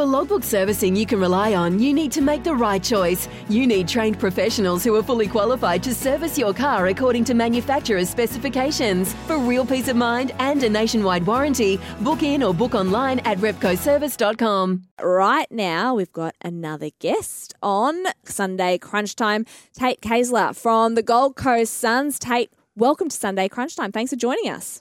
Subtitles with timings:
[0.00, 3.28] For logbook servicing you can rely on, you need to make the right choice.
[3.50, 8.08] You need trained professionals who are fully qualified to service your car according to manufacturer's
[8.08, 9.12] specifications.
[9.26, 13.36] For real peace of mind and a nationwide warranty, book in or book online at
[13.40, 14.84] repcoservice.com.
[15.02, 19.44] Right now, we've got another guest on Sunday Crunch Time,
[19.74, 22.18] Tate Kaesler from the Gold Coast Suns.
[22.18, 23.92] Tate, welcome to Sunday Crunch Time.
[23.92, 24.80] Thanks for joining us.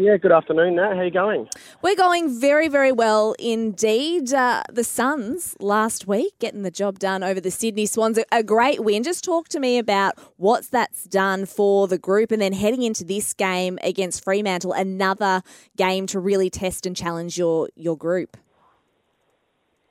[0.00, 0.94] Yeah, good afternoon, Nat.
[0.94, 1.46] How you going?
[1.82, 4.32] We're going very, very well indeed.
[4.32, 8.42] Uh, the Suns last week getting the job done over the Sydney Swans, a, a
[8.42, 9.02] great win.
[9.02, 13.04] Just talk to me about what that's done for the group, and then heading into
[13.04, 15.42] this game against Fremantle, another
[15.76, 18.38] game to really test and challenge your your group.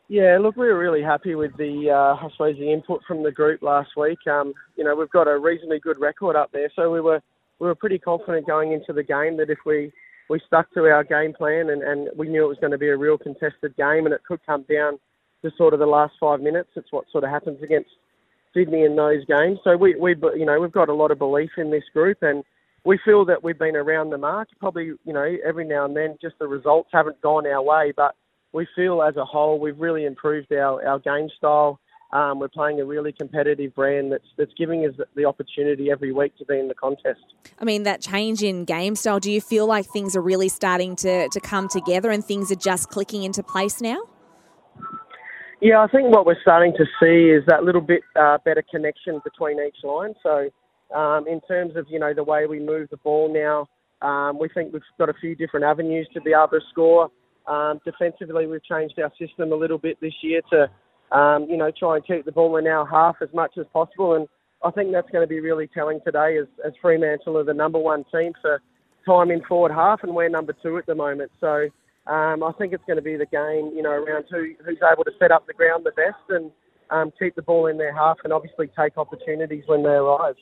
[0.08, 3.32] Yeah, look, we were really happy with the, uh, I suppose, the input from the
[3.32, 4.18] group last week.
[4.26, 7.22] Um, you know, we've got a reasonably good record up there, so we were
[7.60, 9.92] we were pretty confident going into the game that if we,
[10.30, 12.90] we stuck to our game plan and, and we knew it was going to be
[12.90, 15.00] a real contested game and it could come down
[15.44, 16.70] to sort of the last five minutes.
[16.76, 17.90] It's what sort of happens against
[18.54, 19.60] Sydney in those games.
[19.64, 22.44] So we, we you know, we've got a lot of belief in this group and
[22.86, 24.48] we feel that we've been around the mark.
[24.60, 28.16] Probably, you know, every now and then just the results haven't gone our way, but
[28.54, 31.80] we feel as a whole we've really improved our, our game style
[32.12, 36.36] um, we're playing a really competitive brand that's that's giving us the opportunity every week
[36.38, 37.22] to be in the contest.
[37.60, 39.20] I mean, that change in game style.
[39.20, 42.56] Do you feel like things are really starting to to come together and things are
[42.56, 44.00] just clicking into place now?
[45.62, 49.20] Yeah, I think what we're starting to see is that little bit uh, better connection
[49.24, 50.14] between each line.
[50.24, 50.50] So,
[50.96, 53.68] um, in terms of you know the way we move the ball now,
[54.08, 57.10] um, we think we've got a few different avenues to be able to score.
[57.46, 60.70] Um, defensively, we've changed our system a little bit this year to
[61.12, 64.16] um, you know, try and keep the ball in our half as much as possible.
[64.16, 64.28] And
[64.64, 67.80] I think that's going to be really telling today as, as Fremantle are the number
[67.80, 68.62] one team for
[69.06, 71.32] time in forward half, and we're number two at the moment.
[71.40, 71.70] So
[72.08, 75.04] um, I think it's going to be the game, you know, around who, who's able
[75.04, 76.52] to set up the ground the best and
[76.90, 80.36] um, keep the ball in their half and obviously take opportunities when they arrive.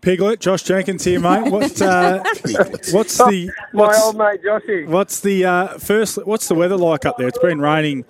[0.00, 1.50] Piglet, Josh Jenkins here, mate.
[1.50, 2.22] What, uh,
[2.92, 4.86] what's the what's, my old mate Joshy?
[4.86, 6.18] What's the uh, first?
[6.26, 7.26] What's the weather like up there?
[7.26, 8.04] It's been raining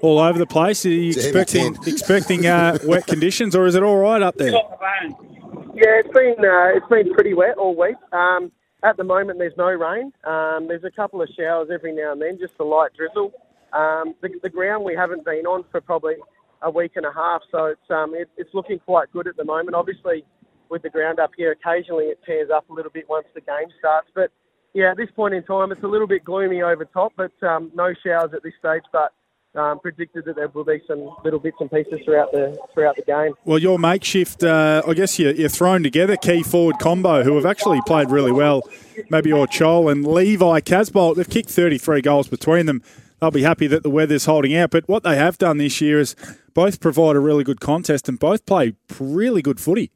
[0.00, 0.84] all over the place.
[0.84, 4.52] Are you expecting expecting uh, wet conditions, or is it all right up there?
[4.52, 7.96] Yeah, it's been uh, it's been pretty wet all week.
[8.12, 8.52] Um,
[8.82, 10.12] at the moment, there's no rain.
[10.24, 13.32] Um, there's a couple of showers every now and then, just a light drizzle.
[13.72, 16.14] Um, the, the, ground we haven't been on for probably
[16.62, 19.44] a week and a half, so it's um, it, it's looking quite good at the
[19.44, 19.74] moment.
[19.74, 20.24] Obviously,
[20.70, 23.68] with the ground up here, occasionally it tears up a little bit once the game
[23.78, 24.30] starts, but
[24.76, 27.70] yeah, at this point in time, it's a little bit gloomy over top, but um,
[27.74, 28.82] no showers at this stage.
[28.92, 29.10] But
[29.56, 33.02] um, predicted that there will be some little bits and pieces throughout the throughout the
[33.02, 33.34] game.
[33.44, 37.46] Well, your makeshift, uh, I guess you're, you're, thrown together key forward combo who have
[37.46, 38.62] actually played really well.
[39.10, 41.16] Mabior Chol and Levi Casboult.
[41.16, 42.82] They've kicked 33 goals between them.
[43.20, 44.70] They'll be happy that the weather's holding out.
[44.70, 46.14] But what they have done this year is
[46.54, 49.90] both provide a really good contest and both play really good footy.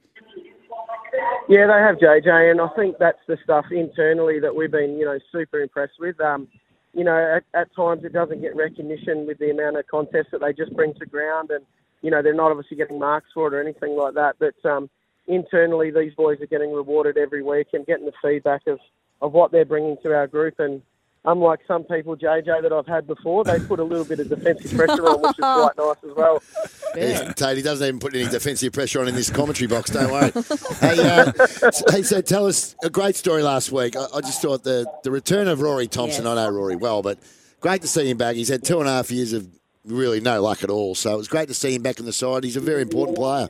[1.48, 5.04] Yeah, they have JJ, and I think that's the stuff internally that we've been, you
[5.04, 6.20] know, super impressed with.
[6.20, 6.46] Um,
[6.94, 10.40] you know, at, at times it doesn't get recognition with the amount of contests that
[10.40, 11.64] they just bring to ground, and
[12.02, 14.36] you know they're not obviously getting marks for it or anything like that.
[14.38, 14.90] But um,
[15.26, 18.78] internally, these boys are getting rewarded every week and getting the feedback of
[19.22, 20.82] of what they're bringing to our group and
[21.24, 24.76] unlike some people, JJ, that I've had before, they put a little bit of defensive
[24.76, 26.42] pressure on, which is quite nice as well.
[26.96, 27.32] Yeah.
[27.32, 30.32] Tate, he doesn't even put any defensive pressure on in this commentary box, don't worry.
[30.80, 31.32] hey, uh,
[31.90, 33.96] hey, so tell us a great story last week.
[33.96, 36.32] I, I just thought the, the return of Rory Thompson, yes.
[36.32, 37.18] I know Rory well, but
[37.60, 38.36] great to see him back.
[38.36, 39.46] He's had two and a half years of
[39.84, 42.12] really no luck at all, so it was great to see him back in the
[42.12, 42.44] side.
[42.44, 43.46] He's a very important player.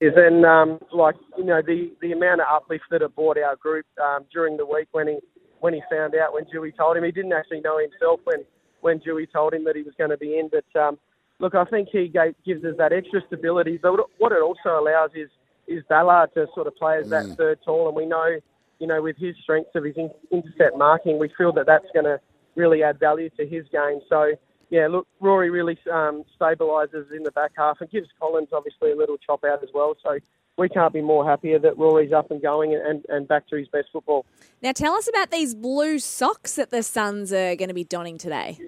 [0.00, 3.56] Is and um, like you know the the amount of uplift that it brought our
[3.56, 5.18] group um, during the week when he
[5.60, 7.04] when he found out when Dewey told him.
[7.04, 8.44] He didn't actually know himself when
[8.80, 10.50] when Dewey told him that he was going to be in.
[10.50, 10.98] But um,
[11.38, 13.78] look, I think he gave, gives us that extra stability.
[13.80, 15.28] But what it also allows is
[15.68, 17.36] is Ballard to sort of play as that mm.
[17.36, 18.38] third tall, and we know,
[18.80, 19.94] you know, with his strengths of his
[20.32, 22.18] intercept marking, we feel that that's going to
[22.56, 24.00] really add value to his game.
[24.08, 24.32] So.
[24.72, 28.94] Yeah, look, Rory really um, stabilises in the back half and gives Collins obviously a
[28.94, 29.96] little chop out as well.
[30.00, 30.20] So
[30.60, 33.66] we can't be more happier that Rory's up and going and, and back to his
[33.68, 34.26] best football.
[34.62, 38.18] Now, tell us about these blue socks that the Suns are going to be donning
[38.18, 38.58] today.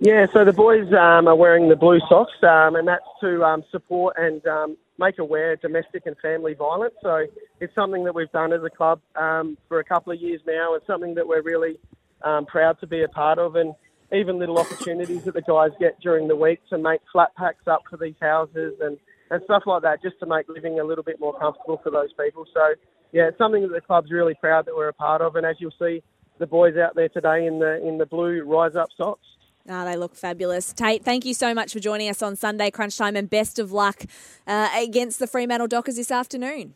[0.00, 3.64] Yeah, so the boys um, are wearing the blue socks, um, and that's to um,
[3.70, 6.94] support and um, make aware domestic and family violence.
[7.02, 7.24] So
[7.60, 10.74] it's something that we've done as a club um, for a couple of years now.
[10.74, 11.78] It's something that we're really
[12.22, 13.74] um, proud to be a part of, and
[14.12, 17.82] even little opportunities that the guys get during the week to make flat packs up
[17.88, 18.98] for these houses and
[19.30, 22.12] and stuff like that, just to make living a little bit more comfortable for those
[22.12, 22.46] people.
[22.52, 22.74] So,
[23.12, 25.36] yeah, it's something that the club's really proud that we're a part of.
[25.36, 26.02] And as you'll see,
[26.38, 29.26] the boys out there today in the in the blue rise up socks.
[29.68, 30.72] Ah, they look fabulous.
[30.74, 33.72] Tate, thank you so much for joining us on Sunday Crunch Time and best of
[33.72, 34.04] luck
[34.46, 36.74] uh, against the Fremantle Dockers this afternoon.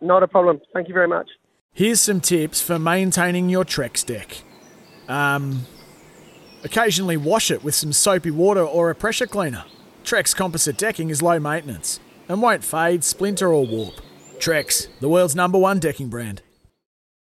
[0.00, 0.60] Not a problem.
[0.74, 1.30] Thank you very much.
[1.72, 4.42] Here's some tips for maintaining your Trex deck.
[5.08, 5.62] Um,
[6.62, 9.64] occasionally wash it with some soapy water or a pressure cleaner.
[10.12, 11.98] Trex composite decking is low maintenance
[12.28, 13.94] and won't fade, splinter, or warp.
[14.36, 16.42] Trex, the world's number one decking brand.